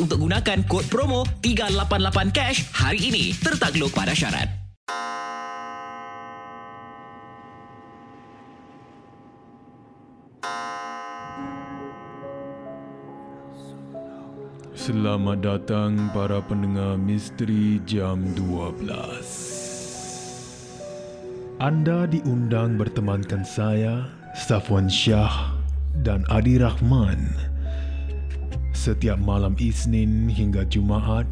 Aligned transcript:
untuk 0.00 0.24
gunakan 0.24 0.64
kod 0.64 0.86
promo 0.88 1.26
388 1.44 2.32
cash 2.32 2.64
hari 2.72 3.12
ini. 3.12 3.24
Tertakluk 3.36 3.92
pada 3.92 4.16
syarat. 4.16 4.62
Selamat 14.82 15.38
datang 15.46 16.10
para 16.10 16.42
pendengar 16.42 16.98
Misteri 16.98 17.78
Jam 17.86 18.34
12. 18.34 18.82
Anda 21.62 22.10
diundang 22.10 22.74
bertemankan 22.82 23.46
saya, 23.46 24.10
Safwan 24.34 24.90
Shah 24.90 25.54
dan 26.02 26.26
Adi 26.26 26.58
Rahman 26.58 27.51
setiap 28.82 29.14
malam 29.22 29.54
Isnin 29.62 30.26
hingga 30.26 30.66
Jumaat 30.66 31.30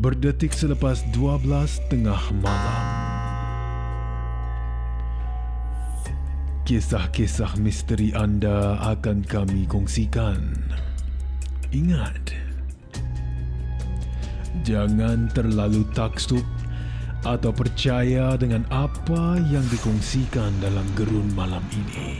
berdetik 0.00 0.56
selepas 0.56 1.04
12 1.12 1.44
tengah 1.92 2.22
malam. 2.40 2.84
Kisah-kisah 6.64 7.60
misteri 7.60 8.16
anda 8.16 8.80
akan 8.88 9.20
kami 9.20 9.68
kongsikan. 9.68 10.40
Ingat, 11.76 12.32
jangan 14.64 15.28
terlalu 15.36 15.84
taksub 15.92 16.44
atau 17.28 17.52
percaya 17.52 18.32
dengan 18.40 18.64
apa 18.72 19.36
yang 19.52 19.64
dikongsikan 19.68 20.56
dalam 20.64 20.88
gerun 20.96 21.28
malam 21.36 21.64
ini. 21.76 22.16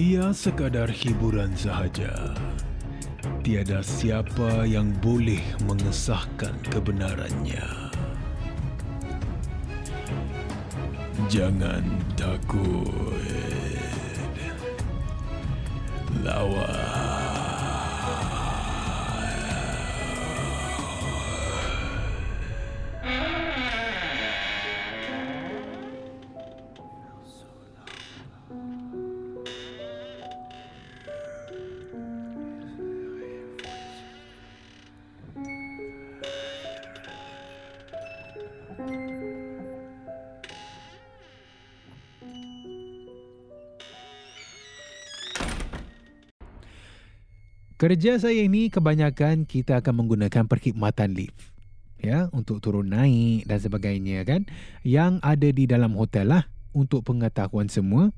Ia 0.00 0.32
sekadar 0.32 0.88
hiburan 0.88 1.52
sahaja. 1.52 2.32
Tiada 3.44 3.84
siapa 3.84 4.64
yang 4.64 4.96
boleh 4.96 5.44
mengesahkan 5.68 6.56
kebenarannya. 6.72 7.92
Jangan 11.28 11.84
takut. 12.16 12.88
Lawan. 16.24 17.29
Kerja 47.80 48.20
saya 48.20 48.44
ini 48.44 48.68
kebanyakan 48.68 49.48
kita 49.48 49.80
akan 49.80 50.04
menggunakan 50.04 50.44
perkhidmatan 50.44 51.16
lift. 51.16 51.32
Ya, 51.96 52.28
untuk 52.36 52.60
turun 52.60 52.92
naik 52.92 53.48
dan 53.48 53.56
sebagainya 53.56 54.20
kan. 54.28 54.44
Yang 54.84 55.16
ada 55.24 55.48
di 55.48 55.64
dalam 55.64 55.96
hotel 55.96 56.28
lah 56.28 56.44
untuk 56.76 57.08
pengetahuan 57.08 57.72
semua. 57.72 58.12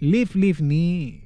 Lift-lift 0.00 0.64
ni 0.64 1.20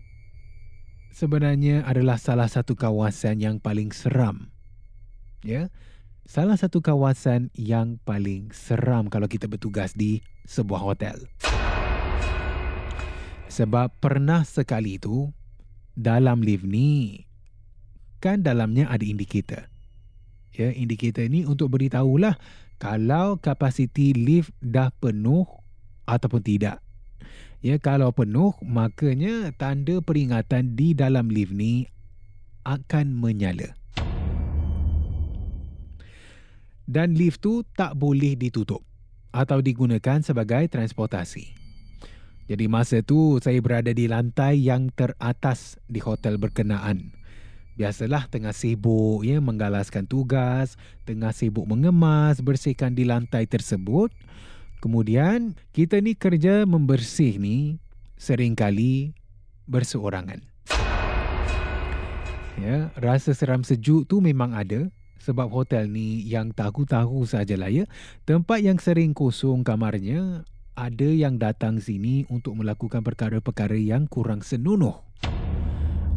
sebenarnya 1.15 1.87
adalah 1.87 2.19
salah 2.19 2.51
satu 2.51 2.75
kawasan 2.75 3.39
yang 3.39 3.63
paling 3.63 3.95
seram. 3.95 4.51
Ya. 5.47 5.71
Salah 6.27 6.59
satu 6.59 6.83
kawasan 6.83 7.55
yang 7.55 8.03
paling 8.03 8.51
seram 8.51 9.07
kalau 9.07 9.31
kita 9.31 9.47
bertugas 9.47 9.95
di 9.95 10.27
sebuah 10.43 10.83
hotel. 10.83 11.23
Sebab 13.47 13.95
pernah 14.03 14.43
sekali 14.43 14.99
itu 14.99 15.31
dalam 15.95 16.43
lift 16.43 16.67
ni 16.67 17.23
kan 18.25 18.41
dalamnya 18.41 18.89
ada 18.89 19.05
indikator. 19.05 19.69
Ya, 20.57 20.73
indikator 20.73 21.29
ni 21.29 21.45
untuk 21.45 21.77
beritahulah 21.77 22.41
kalau 22.81 23.37
kapasiti 23.37 24.17
lift 24.17 24.57
dah 24.65 24.89
penuh 24.97 25.45
ataupun 26.09 26.41
tidak. 26.41 26.81
Ya, 27.61 27.77
kalau 27.77 28.09
penuh, 28.17 28.57
makanya 28.65 29.53
tanda 29.61 30.01
peringatan 30.01 30.73
di 30.73 30.97
dalam 30.97 31.29
lift 31.29 31.53
ni 31.53 31.93
akan 32.65 33.13
menyala. 33.13 33.77
Dan 36.85 37.17
lift 37.17 37.45
tu 37.45 37.65
tak 37.77 37.97
boleh 37.97 38.37
ditutup 38.37 38.85
atau 39.33 39.65
digunakan 39.65 40.21
sebagai 40.21 40.69
transportasi. 40.69 41.49
Jadi 42.45 42.69
masa 42.69 43.01
tu 43.01 43.41
saya 43.41 43.57
berada 43.65 43.89
di 43.97 44.05
lantai 44.05 44.61
yang 44.61 44.93
teratas 44.93 45.81
di 45.89 46.05
hotel 46.05 46.37
berkenaan. 46.37 47.24
Biasalah 47.75 48.31
tengah 48.31 48.55
sibuk 48.55 49.27
ya 49.27 49.43
menggalaskan 49.43 50.07
tugas, 50.07 50.79
tengah 51.03 51.35
sibuk 51.35 51.67
mengemas, 51.67 52.39
bersihkan 52.39 52.95
di 52.95 53.03
lantai 53.03 53.51
tersebut. 53.51 54.15
Kemudian 54.79 55.59
kita 55.75 55.99
ni 55.99 56.15
kerja 56.15 56.63
membersih 56.69 57.43
ni 57.43 57.83
seringkali 58.15 59.19
berseorangan. 59.67 60.47
Ya, 62.63 62.95
rasa 62.95 63.35
seram 63.35 63.67
sejuk 63.67 64.07
tu 64.07 64.23
memang 64.23 64.55
ada 64.55 64.87
sebab 65.19 65.51
hotel 65.51 65.91
ni 65.91 66.23
yang 66.23 66.55
tahu-tahu 66.55 67.27
sajalah 67.27 67.75
ya. 67.75 67.91
Tempat 68.23 68.63
yang 68.63 68.79
sering 68.79 69.11
kosong 69.17 69.67
kamarnya 69.67 70.47
ada 70.79 71.09
yang 71.11 71.43
datang 71.43 71.83
sini 71.83 72.23
untuk 72.31 72.55
melakukan 72.55 73.03
perkara-perkara 73.03 73.75
yang 73.75 74.07
kurang 74.07 74.47
senonoh. 74.47 75.03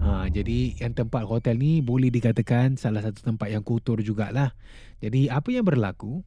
Ha, 0.07 0.31
jadi 0.31 0.72
yang 0.79 0.95
tempat 0.95 1.28
hotel 1.28 1.59
ni 1.59 1.84
boleh 1.84 2.07
dikatakan 2.07 2.79
salah 2.79 3.03
satu 3.03 3.28
tempat 3.28 3.51
yang 3.51 3.59
kotor 3.59 4.00
jugalah. 4.00 4.56
Jadi 5.03 5.28
apa 5.28 5.51
yang 5.51 5.68
berlaku? 5.68 6.23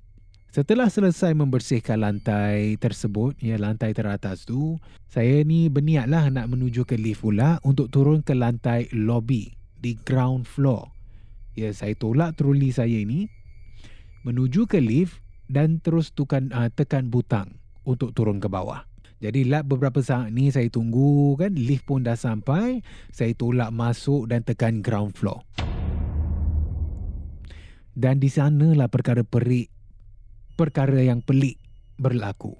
Setelah 0.53 0.93
selesai 0.93 1.33
membersihkan 1.33 2.03
lantai 2.03 2.77
tersebut, 2.77 3.39
ya 3.41 3.57
lantai 3.57 3.97
teratas 3.97 4.45
tu, 4.45 4.77
saya 5.09 5.41
ni 5.47 5.73
berniatlah 5.73 6.29
nak 6.29 6.53
menuju 6.53 6.85
ke 6.85 7.01
lift 7.01 7.25
pula 7.25 7.57
untuk 7.65 7.89
turun 7.89 8.21
ke 8.21 8.37
lantai 8.37 8.91
lobby 8.93 9.57
di 9.81 9.97
ground 9.97 10.45
floor. 10.45 10.91
Ya, 11.57 11.73
saya 11.73 11.97
tolak 11.97 12.37
troli 12.37 12.75
saya 12.75 13.01
ini 13.01 13.31
menuju 14.27 14.69
ke 14.69 14.83
lift 14.83 15.25
dan 15.49 15.81
terus 15.81 16.13
tukan, 16.13 16.53
uh, 16.53 16.69
tekan 16.69 17.09
butang 17.09 17.57
untuk 17.89 18.13
turun 18.13 18.43
ke 18.43 18.51
bawah. 18.51 18.90
Jadi 19.21 19.45
lap 19.45 19.69
beberapa 19.69 20.01
saat 20.01 20.33
ni 20.33 20.49
saya 20.49 20.73
tunggu 20.73 21.37
kan 21.37 21.53
lift 21.53 21.85
pun 21.85 22.01
dah 22.01 22.17
sampai, 22.17 22.81
saya 23.13 23.37
tolak 23.37 23.69
masuk 23.69 24.25
dan 24.33 24.41
tekan 24.41 24.81
ground 24.81 25.13
floor. 25.13 25.45
Dan 27.93 28.17
di 28.17 28.33
sanalah 28.33 28.89
perkara 28.89 29.21
perik, 29.21 29.69
perkara 30.57 31.05
yang 31.05 31.21
pelik 31.21 31.61
berlaku. 32.01 32.57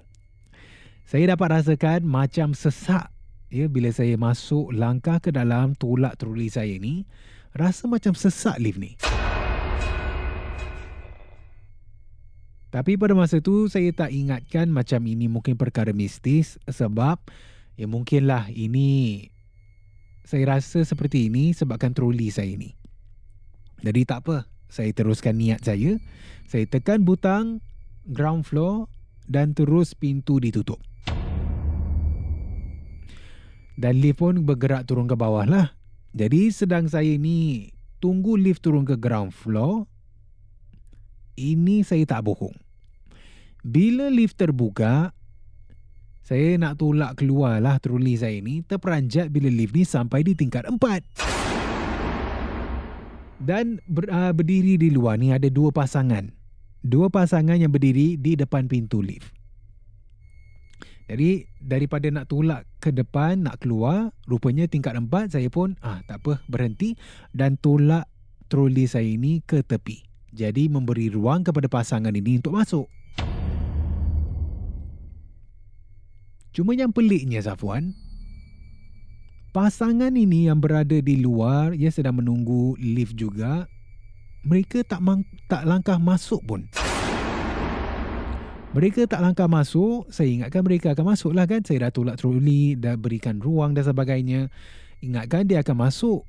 Saya 1.09 1.33
dapat 1.33 1.59
rasakan 1.59 2.05
macam 2.05 2.53
sesak 2.53 3.09
ya 3.51 3.65
bila 3.67 3.89
saya 3.91 4.15
masuk 4.15 4.71
langkah 4.71 5.17
ke 5.17 5.33
dalam 5.33 5.73
tolak 5.75 6.15
troli 6.21 6.47
saya 6.47 6.77
ni, 6.77 7.09
rasa 7.57 7.89
macam 7.89 8.13
sesak 8.13 8.61
lift 8.61 8.77
ni. 8.77 8.95
Tapi 12.71 12.95
pada 12.95 13.11
masa 13.11 13.43
tu 13.43 13.67
saya 13.67 13.91
tak 13.91 14.15
ingatkan 14.15 14.71
macam 14.71 15.03
ini 15.03 15.27
mungkin 15.27 15.59
perkara 15.59 15.91
mistis 15.91 16.55
sebab 16.71 17.19
ya 17.75 17.83
mungkinlah 17.83 18.47
ini 18.55 19.27
saya 20.23 20.55
rasa 20.55 20.87
seperti 20.87 21.27
ini 21.27 21.51
sebabkan 21.51 21.91
troli 21.91 22.31
saya 22.31 22.55
ini. 22.55 22.71
Jadi 23.83 24.07
tak 24.07 24.23
apa, 24.23 24.47
saya 24.71 24.87
teruskan 24.95 25.35
niat 25.35 25.67
saya. 25.67 25.99
Saya 26.47 26.63
tekan 26.63 27.03
butang 27.03 27.59
ground 28.07 28.47
floor 28.47 28.87
dan 29.27 29.51
terus 29.51 29.91
pintu 29.91 30.39
ditutup. 30.39 30.79
Dan 33.75 33.99
lift 33.99 34.23
pun 34.23 34.47
bergerak 34.47 34.87
turun 34.87 35.11
ke 35.11 35.19
bawah 35.19 35.43
lah. 35.43 35.75
Jadi 36.15 36.47
sedang 36.55 36.87
saya 36.87 37.19
ni 37.19 37.71
tunggu 37.99 38.39
lift 38.39 38.63
turun 38.63 38.87
ke 38.87 38.95
ground 38.95 39.35
floor, 39.35 39.90
ini 41.35 41.85
saya 41.85 42.03
tak 42.07 42.27
bohong. 42.27 42.55
Bila 43.61 44.09
lift 44.09 44.41
terbuka, 44.41 45.13
saya 46.21 46.55
nak 46.57 46.81
tolak 46.81 47.19
keluar 47.19 47.61
lah 47.61 47.77
troli 47.81 48.15
saya 48.17 48.39
ni 48.41 48.63
terperanjat 48.65 49.29
bila 49.29 49.49
lift 49.49 49.73
ni 49.73 49.83
sampai 49.83 50.25
di 50.25 50.33
tingkat 50.33 50.65
empat. 50.65 51.03
Dan 53.41 53.81
ber, 53.89 54.05
uh, 54.09 54.29
berdiri 54.31 54.77
di 54.77 54.93
luar 54.93 55.17
ni 55.17 55.33
ada 55.33 55.49
dua 55.49 55.73
pasangan. 55.73 56.29
Dua 56.81 57.09
pasangan 57.09 57.57
yang 57.57 57.73
berdiri 57.73 58.17
di 58.17 58.37
depan 58.37 58.69
pintu 58.69 59.01
lift. 59.01 59.33
Jadi 61.11 61.43
daripada 61.59 62.07
nak 62.07 62.31
tolak 62.31 62.63
ke 62.79 62.95
depan, 62.95 63.43
nak 63.43 63.59
keluar, 63.59 64.15
rupanya 64.29 64.69
tingkat 64.69 64.95
empat 64.95 65.35
saya 65.35 65.51
pun 65.51 65.75
ah 65.83 65.99
tak 66.07 66.23
apa 66.23 66.39
berhenti 66.47 66.95
dan 67.35 67.59
tolak 67.59 68.07
troli 68.47 68.87
saya 68.87 69.05
ini 69.05 69.43
ke 69.43 69.59
tepi. 69.59 70.10
Jadi 70.31 70.71
memberi 70.71 71.11
ruang 71.11 71.43
kepada 71.43 71.67
pasangan 71.67 72.15
ini 72.15 72.39
untuk 72.39 72.55
masuk. 72.55 72.87
Cuma 76.51 76.75
yang 76.75 76.91
peliknya 76.91 77.39
Safwan, 77.39 77.95
pasangan 79.55 80.11
ini 80.15 80.51
yang 80.51 80.59
berada 80.59 80.99
di 80.99 81.19
luar, 81.19 81.71
ia 81.75 81.91
sedang 81.91 82.19
menunggu 82.19 82.75
lift 82.79 83.15
juga. 83.15 83.67
Mereka 84.47 84.87
tak 84.87 84.99
mang- 85.03 85.27
tak 85.47 85.63
langkah 85.63 85.99
masuk 85.99 86.43
pun. 86.43 86.67
Mereka 88.71 89.03
tak 89.03 89.19
langkah 89.19 89.51
masuk, 89.51 90.07
saya 90.15 90.31
ingatkan 90.31 90.63
mereka 90.63 90.95
akan 90.95 91.11
masuk 91.11 91.35
lah 91.35 91.43
kan. 91.43 91.59
Saya 91.67 91.87
dah 91.87 91.91
tolak 91.91 92.15
troli, 92.15 92.79
dah 92.79 92.95
berikan 92.95 93.43
ruang 93.43 93.75
dan 93.75 93.83
sebagainya. 93.83 94.47
Ingatkan 95.03 95.43
dia 95.43 95.59
akan 95.59 95.91
masuk. 95.91 96.23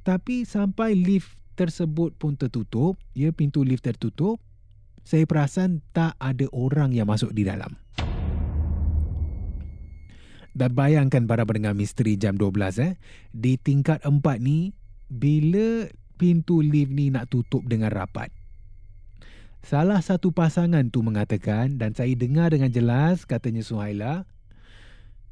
Tapi 0.00 0.48
sampai 0.48 0.96
lift 0.96 1.36
tersebut 1.54 2.14
pun 2.18 2.34
tertutup, 2.34 2.98
ya 3.14 3.30
pintu 3.30 3.62
lift 3.62 3.86
tertutup, 3.86 4.42
saya 5.04 5.24
perasan 5.28 5.84
tak 5.94 6.18
ada 6.18 6.48
orang 6.50 6.90
yang 6.92 7.06
masuk 7.06 7.30
di 7.30 7.46
dalam. 7.46 7.76
Dan 10.54 10.70
bayangkan 10.70 11.26
para 11.26 11.42
pendengar 11.42 11.74
misteri 11.74 12.14
jam 12.14 12.38
12 12.38 12.78
eh, 12.78 12.94
di 13.34 13.58
tingkat 13.58 13.98
4 14.06 14.22
ni 14.38 14.70
bila 15.10 15.90
pintu 16.14 16.62
lift 16.62 16.94
ni 16.94 17.10
nak 17.10 17.26
tutup 17.26 17.66
dengan 17.66 17.90
rapat. 17.90 18.30
Salah 19.64 19.98
satu 20.04 20.30
pasangan 20.30 20.92
tu 20.92 21.00
mengatakan 21.00 21.80
dan 21.80 21.96
saya 21.96 22.12
dengar 22.14 22.52
dengan 22.52 22.70
jelas 22.70 23.24
katanya 23.24 23.64
Suhaila 23.64 24.28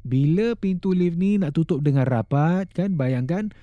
bila 0.03 0.59
pintu 0.59 0.91
lift 0.91 1.15
ni 1.15 1.39
nak 1.39 1.55
tutup 1.55 1.79
dengan 1.79 2.03
rapat 2.03 2.67
kan 2.75 2.99
bayangkan 2.99 3.55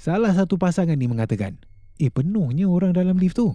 salah 0.00 0.32
satu 0.32 0.56
pasangan 0.56 0.96
ni 0.96 1.04
mengatakan 1.04 1.60
eh 2.00 2.08
penuhnya 2.08 2.64
orang 2.64 2.96
dalam 2.96 3.20
lift 3.20 3.36
tu. 3.36 3.52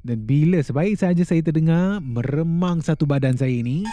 Dan 0.00 0.24
bila 0.24 0.62
sebaik 0.62 0.94
saja 0.94 1.26
saya 1.26 1.42
terdengar 1.42 1.98
meremang 1.98 2.80
satu 2.80 3.04
badan 3.04 3.36
saya 3.36 3.52
ini, 3.52 3.84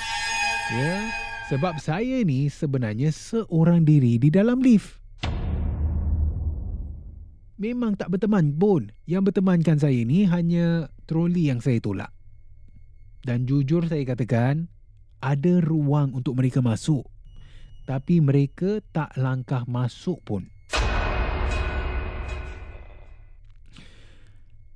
ya, 0.71 1.09
sebab 1.51 1.81
saya 1.83 2.23
ni 2.23 2.47
sebenarnya 2.47 3.11
seorang 3.11 3.83
diri 3.83 4.15
di 4.21 4.29
dalam 4.31 4.63
lift. 4.63 5.01
Memang 7.57 7.97
tak 7.97 8.13
berteman 8.13 8.53
pun. 8.55 8.93
Yang 9.09 9.33
bertemankan 9.33 9.81
saya 9.81 9.97
ini 9.97 10.29
hanya 10.29 10.93
troli 11.09 11.49
yang 11.49 11.59
saya 11.59 11.81
tolak. 11.81 12.13
Dan 13.25 13.49
jujur 13.49 13.83
saya 13.89 14.05
katakan, 14.07 14.69
ada 15.19 15.59
ruang 15.59 16.13
untuk 16.15 16.37
mereka 16.37 16.63
masuk. 16.63 17.16
Tapi 17.87 18.19
mereka 18.19 18.83
tak 18.91 19.15
langkah 19.15 19.63
masuk 19.63 20.19
pun. 20.27 20.43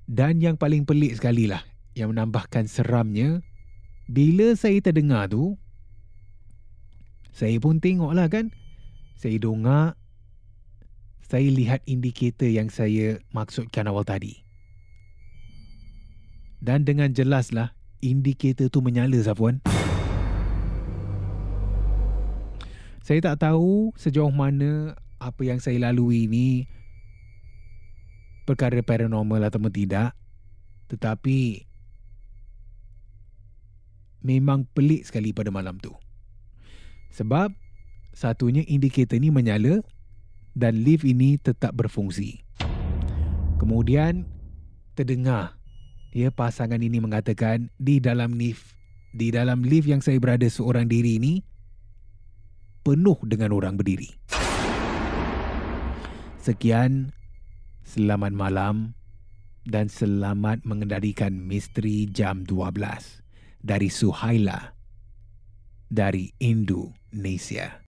Dan 0.08 0.40
yang 0.40 0.56
paling 0.56 0.88
pelik 0.88 1.20
sekali 1.20 1.44
lah 1.44 1.60
yang 1.92 2.16
menambahkan 2.16 2.72
seramnya, 2.72 3.44
bila 4.08 4.56
saya 4.56 4.80
terdengar 4.80 5.28
tu, 5.28 5.60
saya 7.36 7.60
pun 7.60 7.84
tengok 7.84 8.16
lah 8.16 8.32
kan. 8.32 8.52
Saya 9.20 9.36
dongak, 9.44 10.00
saya 11.28 11.48
lihat 11.52 11.84
indikator 11.88 12.48
yang 12.48 12.72
saya 12.72 13.20
maksudkan 13.36 13.92
awal 13.92 14.08
tadi. 14.08 14.40
Dan 16.64 16.88
dengan 16.88 17.12
jelas 17.12 17.52
lah, 17.52 17.76
indikator 18.00 18.72
tu 18.72 18.80
menyala 18.80 19.20
Safwan. 19.20 19.60
Saya 23.02 23.18
tak 23.22 23.42
tahu 23.50 23.90
sejauh 23.98 24.30
mana 24.30 24.94
apa 25.18 25.42
yang 25.42 25.58
saya 25.58 25.82
lalui 25.90 26.30
ni 26.30 26.70
perkara 28.46 28.82
paranormal 28.86 29.42
atau 29.50 29.58
tidak. 29.74 30.14
Tetapi 30.90 31.66
memang 34.22 34.70
pelik 34.70 35.10
sekali 35.10 35.34
pada 35.34 35.50
malam 35.50 35.82
tu. 35.82 35.94
Sebab 37.10 37.52
satunya 38.14 38.62
indikator 38.70 39.18
ni 39.18 39.34
menyala 39.34 39.82
dan 40.54 40.86
lift 40.86 41.02
ini 41.02 41.42
tetap 41.42 41.74
berfungsi. 41.74 42.46
Kemudian 43.58 44.30
terdengar 44.94 45.58
ya 46.12 46.30
pasangan 46.30 46.80
ini 46.84 47.00
mengatakan 47.00 47.72
di 47.80 48.04
dalam 48.04 48.36
lift 48.36 48.76
di 49.16 49.32
dalam 49.32 49.64
lift 49.64 49.88
yang 49.88 50.04
saya 50.04 50.20
berada 50.20 50.48
seorang 50.48 50.88
diri 50.88 51.20
ini 51.20 51.44
penuh 52.82 53.18
dengan 53.26 53.54
orang 53.54 53.78
berdiri. 53.78 54.10
Sekian 56.42 57.14
Selamat 57.82 58.32
malam 58.32 58.96
dan 59.68 59.92
selamat 59.92 60.64
mengendalikan 60.64 61.36
misteri 61.44 62.08
jam 62.08 62.48
12 62.48 63.20
dari 63.60 63.92
Suhaila 63.92 64.72
dari 65.92 66.32
Indonesia. 66.40 67.84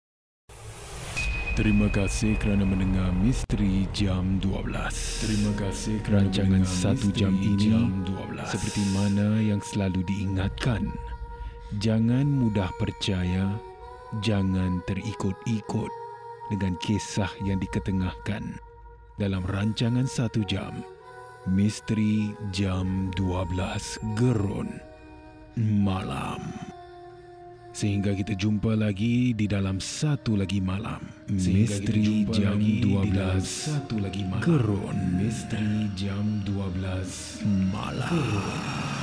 Terima 1.53 1.85
kasih 1.87 2.33
kerana 2.41 2.65
mendengar 2.65 3.13
Misteri 3.13 3.85
Jam 3.93 4.41
12. 4.41 4.65
Terima 5.21 5.53
kasih 5.55 6.01
kerana 6.01 6.25
rancangan 6.27 6.65
satu 6.65 7.13
jam 7.13 7.37
ini 7.37 7.69
jam 7.69 8.01
12. 8.09 8.43
seperti 8.49 8.81
mana 8.91 9.37
yang 9.37 9.61
selalu 9.61 10.01
diingatkan. 10.09 10.89
Jangan 11.77 12.25
mudah 12.25 12.73
percaya, 12.75 13.53
jangan 14.21 14.83
terikut-ikut 14.85 15.91
dengan 16.53 16.77
kisah 16.77 17.31
yang 17.41 17.57
diketengahkan 17.57 18.61
dalam 19.17 19.41
rancangan 19.49 20.05
satu 20.05 20.45
jam 20.45 20.85
Misteri 21.49 22.31
Jam 22.53 23.09
12 23.17 24.15
Gerun 24.15 24.69
Malam. 25.57 26.39
Sehingga 27.73 28.13
kita 28.13 28.37
jumpa 28.37 28.77
lagi 28.77 29.33
di 29.33 29.49
dalam 29.49 29.81
satu 29.81 30.37
lagi 30.37 30.61
malam 30.61 31.01
Misteri 31.25 32.21
Jam 32.29 32.61
12 32.61 33.41
satu 33.41 33.97
lagi 33.97 34.21
malam 34.29 34.45
Gerun. 34.45 34.97
Misteri 35.17 35.89
Jam 35.97 36.45
12 36.45 37.41
Malam 37.73 38.13
Gerun. 38.13 39.02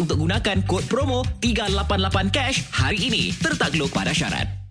untuk 0.00 0.24
gunakan 0.24 0.64
kod 0.64 0.84
promo 0.88 1.22
388 1.38 2.34
cash 2.34 2.64
hari 2.72 2.98
ini. 3.06 3.30
Tertakluk 3.36 3.92
pada 3.92 4.10
syarat. 4.10 4.63